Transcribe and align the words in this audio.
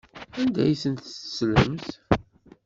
Anda 0.39 0.61
ay 0.63 0.75
tent-tettlemt? 0.81 1.87